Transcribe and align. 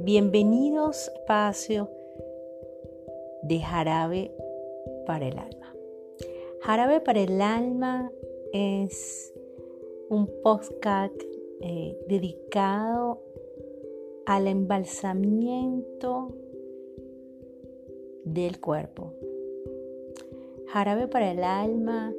Bienvenidos 0.00 1.08
espacio 1.08 1.90
de 3.42 3.60
jarabe 3.60 4.32
para 5.04 5.28
el 5.28 5.38
alma. 5.38 5.74
Jarabe 6.62 7.02
para 7.02 7.20
el 7.20 7.42
alma 7.42 8.10
es 8.54 9.34
un 10.08 10.28
podcast 10.42 11.20
eh, 11.60 11.98
dedicado 12.08 13.20
al 14.24 14.46
embalsamiento 14.46 16.34
del 18.24 18.60
cuerpo. 18.60 19.14
Jarabe 20.68 21.08
para 21.08 21.30
el 21.30 21.44
alma 21.44 22.12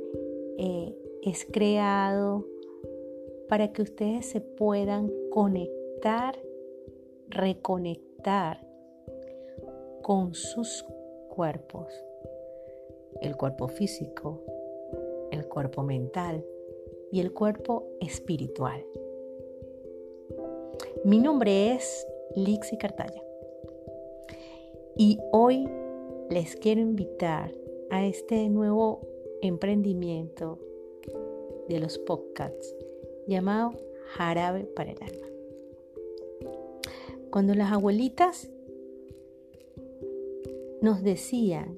eh, 0.58 0.96
es 1.24 1.46
creado 1.46 2.46
para 3.50 3.72
que 3.72 3.82
ustedes 3.82 4.26
se 4.26 4.42
puedan 4.42 5.12
conectar 5.30 6.38
reconectar 7.30 8.66
con 10.02 10.34
sus 10.34 10.86
cuerpos, 11.30 11.88
el 13.22 13.36
cuerpo 13.36 13.68
físico, 13.68 14.42
el 15.32 15.48
cuerpo 15.48 15.84
mental 15.84 16.46
y 17.12 17.20
el 17.20 17.34
cuerpo 17.34 17.88
espiritual. 18.00 18.86
Mi 21.04 21.20
nombre 21.20 21.74
es 21.74 22.08
Lixi 22.36 22.78
Cartaya 22.78 23.22
y 24.96 25.20
hoy 25.32 25.68
les 26.30 26.56
quiero 26.56 26.82
invitar 26.82 27.52
a 27.90 28.06
este 28.06 28.50
nuevo 28.50 29.02
emprendimiento 29.42 30.60
de 31.70 31.80
los 31.80 31.98
podcasts 31.98 32.76
llamado 33.28 33.74
Jarabe 34.10 34.64
para 34.64 34.92
el 34.92 34.98
Alma. 35.02 35.28
Cuando 37.32 37.54
las 37.54 37.72
abuelitas 37.72 38.50
nos 40.82 41.04
decían, 41.04 41.78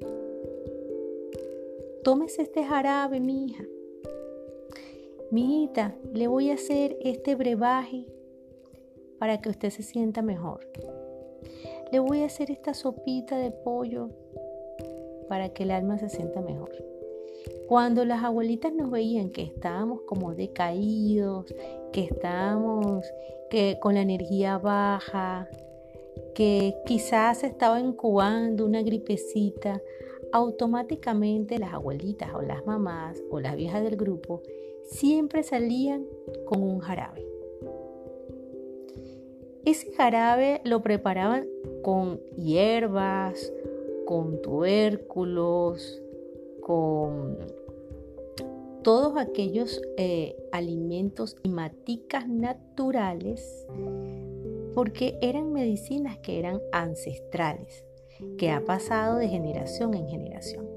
tómese 2.04 2.44
este 2.44 2.64
jarabe, 2.64 3.20
mi 3.20 3.46
hija. 3.46 3.66
Mi 5.32 5.70
le 6.14 6.28
voy 6.28 6.50
a 6.50 6.56
hacer 6.56 6.98
este 7.02 7.36
brebaje 7.36 8.08
para 9.20 9.42
que 9.42 9.50
usted 9.50 9.70
se 9.70 9.84
sienta 9.84 10.22
mejor. 10.22 10.68
Le 11.92 12.00
voy 12.00 12.22
a 12.22 12.26
hacer 12.26 12.50
esta 12.50 12.74
sopita 12.74 13.38
de 13.38 13.52
pollo 13.52 14.10
para 15.30 15.50
que 15.50 15.64
el 15.64 15.72
alma 15.72 15.98
se 15.98 16.10
sienta 16.10 16.42
mejor. 16.42 16.72
Cuando 17.68 18.04
las 18.04 18.24
abuelitas 18.24 18.74
nos 18.74 18.92
veían 18.92 19.30
que 19.30 19.44
estábamos 19.44 20.02
como 20.02 20.34
decaídos, 20.34 21.46
que 21.94 22.06
estábamos 22.06 23.06
que 23.50 23.78
con 23.80 23.94
la 23.94 24.02
energía 24.02 24.58
baja, 24.58 25.48
que 26.36 26.76
quizás 26.86 27.44
estaba 27.44 27.80
incubando 27.80 28.66
una 28.66 28.82
gripecita, 28.82 29.82
automáticamente 30.32 31.58
las 31.58 31.74
abuelitas 31.74 32.34
o 32.34 32.42
las 32.42 32.66
mamás 32.66 33.22
o 33.30 33.40
las 33.40 33.56
viejas 33.56 33.84
del 33.84 33.96
grupo 33.96 34.42
siempre 34.84 35.44
salían 35.44 36.06
con 36.46 36.62
un 36.64 36.80
jarabe. 36.80 37.26
Ese 39.66 39.92
jarabe 39.92 40.62
lo 40.64 40.82
preparaban 40.82 41.48
con 41.84 42.20
hierbas, 42.38 43.52
con 44.10 44.42
tubérculos, 44.42 46.02
con 46.62 47.38
todos 48.82 49.16
aquellos 49.18 49.84
eh, 49.98 50.36
alimentos 50.52 51.36
y 51.44 51.50
maticas 51.50 52.28
naturales 52.28 53.68
porque 54.74 55.16
eran 55.22 55.54
medicinas 55.54 56.18
que 56.18 56.40
eran 56.40 56.60
ancestrales, 56.72 57.86
que 58.40 58.50
ha 58.50 58.66
pasado 58.66 59.18
de 59.18 59.28
generación 59.28 59.94
en 59.94 60.08
generación. 60.08 60.68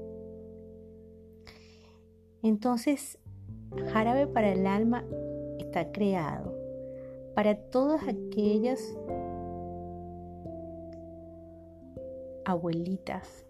Entonces, 2.43 3.17
jarabe 3.93 4.27
para 4.27 4.51
el 4.51 4.67
alma 4.67 5.05
está 5.57 5.91
creado 5.91 6.55
para 7.33 7.55
todas 7.55 8.03
aquellas 8.07 8.95
abuelitas 12.45 13.45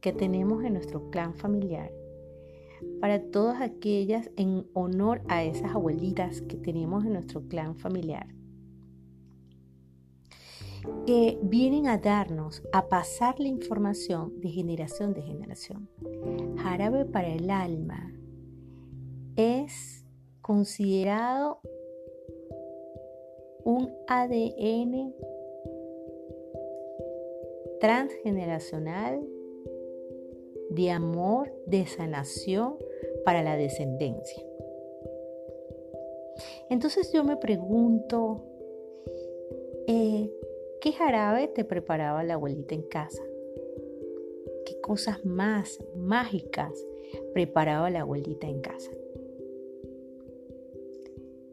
que 0.00 0.12
tenemos 0.12 0.64
en 0.64 0.74
nuestro 0.74 1.10
clan 1.10 1.34
familiar 1.34 1.90
para 3.00 3.20
todas 3.30 3.60
aquellas 3.60 4.30
en 4.36 4.66
honor 4.74 5.22
a 5.28 5.44
esas 5.44 5.74
abuelitas 5.74 6.42
que 6.42 6.56
tenemos 6.56 7.04
en 7.04 7.14
nuestro 7.14 7.42
clan 7.48 7.76
familiar, 7.76 8.26
que 11.06 11.38
vienen 11.42 11.88
a 11.88 11.98
darnos, 11.98 12.62
a 12.72 12.88
pasar 12.88 13.38
la 13.40 13.48
información 13.48 14.40
de 14.40 14.50
generación 14.50 15.12
de 15.14 15.22
generación. 15.22 15.88
Jarabe 16.56 17.04
para 17.04 17.28
el 17.28 17.50
alma 17.50 18.12
es 19.36 20.04
considerado 20.40 21.60
un 23.64 23.92
ADN 24.08 25.14
transgeneracional 27.80 29.20
de 30.70 30.90
amor, 30.90 31.52
de 31.66 31.86
sanación 31.86 32.76
para 33.24 33.42
la 33.42 33.56
descendencia. 33.56 34.44
Entonces 36.70 37.12
yo 37.12 37.24
me 37.24 37.36
pregunto, 37.36 38.44
eh, 39.86 40.30
¿qué 40.80 40.92
jarabe 40.92 41.48
te 41.48 41.64
preparaba 41.64 42.22
la 42.22 42.34
abuelita 42.34 42.74
en 42.74 42.82
casa? 42.82 43.22
¿Qué 44.66 44.80
cosas 44.80 45.24
más 45.24 45.78
mágicas 45.96 46.86
preparaba 47.32 47.90
la 47.90 48.00
abuelita 48.00 48.46
en 48.46 48.60
casa? 48.60 48.90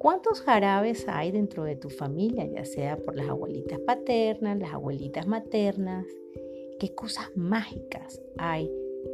¿Cuántos 0.06 0.42
jarabes 0.42 1.08
hay 1.10 1.32
dentro 1.32 1.64
de 1.64 1.78
tu 1.78 1.90
familia, 1.90 2.46
ya 2.46 2.64
sea 2.64 2.96
por 2.96 3.16
las 3.16 3.28
abuelitas 3.28 3.80
paternas, 3.80 4.60
las 4.60 4.72
abuelitas 4.72 5.26
maternas? 5.26 6.06
¿Qué 6.80 6.94
cosas 6.94 7.36
mágicas 7.36 8.22
hay 8.38 8.72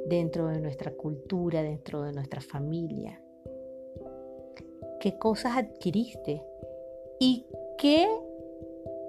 dentro 0.07 0.49
de 0.49 0.59
nuestra 0.59 0.91
cultura, 0.91 1.63
dentro 1.63 2.01
de 2.01 2.11
nuestra 2.11 2.41
familia. 2.41 3.21
¿Qué 4.99 5.17
cosas 5.17 5.55
adquiriste? 5.55 6.43
¿Y 7.21 7.45
qué 7.77 8.09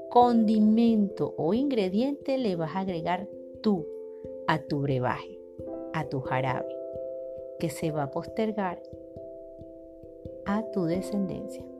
condimento 0.08 1.34
o 1.36 1.52
ingrediente 1.52 2.38
le 2.38 2.54
vas 2.54 2.76
a 2.76 2.80
agregar 2.80 3.28
tú 3.60 3.88
a 4.46 4.60
tu 4.60 4.82
brebaje, 4.82 5.36
a 5.94 6.08
tu 6.08 6.20
jarabe, 6.20 6.76
que 7.58 7.70
se 7.70 7.90
va 7.90 8.04
a 8.04 8.10
postergar 8.12 8.80
a 10.44 10.62
tu 10.70 10.84
descendencia? 10.84 11.71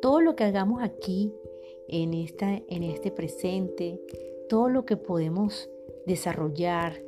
Todo 0.00 0.20
lo 0.20 0.36
que 0.36 0.44
hagamos 0.44 0.82
aquí, 0.82 1.32
en, 1.88 2.14
esta, 2.14 2.62
en 2.68 2.82
este 2.82 3.10
presente, 3.10 4.00
todo 4.48 4.68
lo 4.68 4.84
que 4.84 4.96
podemos 4.96 5.68
desarrollar, 6.06 7.00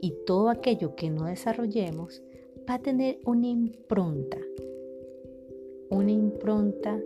y 0.00 0.12
todo 0.24 0.50
aquello 0.50 0.94
que 0.94 1.10
no 1.10 1.26
desarrollemos 1.26 2.22
va 2.68 2.74
a 2.74 2.82
tener 2.82 3.18
una 3.24 3.46
impronta, 3.46 4.38
una 5.90 6.10
impronta 6.10 7.00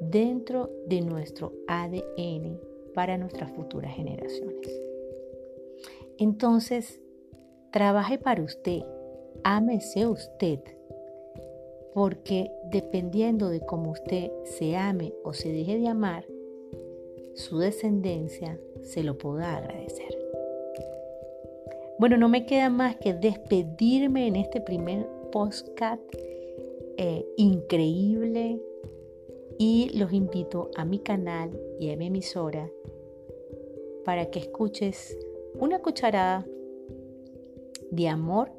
dentro 0.00 0.70
de 0.86 1.00
nuestro 1.00 1.52
ADN 1.66 2.60
para 2.94 3.18
nuestras 3.18 3.50
futuras 3.52 3.94
generaciones. 3.94 4.80
Entonces, 6.18 7.00
trabaje 7.72 8.18
para 8.18 8.42
usted, 8.42 8.82
ámese 9.44 10.06
usted, 10.06 10.60
porque 11.98 12.52
dependiendo 12.62 13.48
de 13.48 13.58
cómo 13.58 13.90
usted 13.90 14.30
se 14.44 14.76
ame 14.76 15.14
o 15.24 15.32
se 15.32 15.50
deje 15.50 15.80
de 15.80 15.88
amar, 15.88 16.24
su 17.34 17.58
descendencia 17.58 18.56
se 18.82 19.02
lo 19.02 19.18
podrá 19.18 19.56
agradecer. 19.56 20.16
Bueno, 21.98 22.16
no 22.16 22.28
me 22.28 22.46
queda 22.46 22.70
más 22.70 22.94
que 22.94 23.14
despedirme 23.14 24.28
en 24.28 24.36
este 24.36 24.60
primer 24.60 25.08
postcat 25.32 25.98
eh, 26.98 27.26
increíble 27.36 28.62
y 29.58 29.90
los 29.98 30.12
invito 30.12 30.70
a 30.76 30.84
mi 30.84 31.00
canal 31.00 31.50
y 31.80 31.90
a 31.90 31.96
mi 31.96 32.06
emisora 32.06 32.70
para 34.04 34.26
que 34.26 34.38
escuches 34.38 35.18
una 35.58 35.80
cucharada 35.80 36.46
de 37.90 38.08
amor 38.08 38.52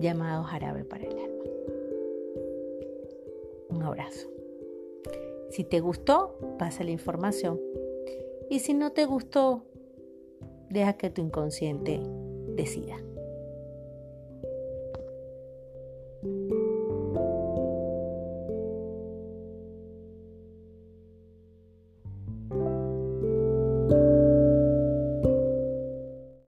llamado 0.00 0.44
jarabe 0.44 0.84
para 0.84 1.04
el 1.04 1.18
alma. 1.18 1.37
Un 3.68 3.82
abrazo. 3.82 4.28
Si 5.50 5.64
te 5.64 5.80
gustó, 5.80 6.38
pasa 6.58 6.84
la 6.84 6.90
información. 6.90 7.60
Y 8.50 8.60
si 8.60 8.74
no 8.74 8.92
te 8.92 9.04
gustó, 9.04 9.64
deja 10.70 10.94
que 10.94 11.10
tu 11.10 11.20
inconsciente 11.20 12.00
decida. 12.54 12.96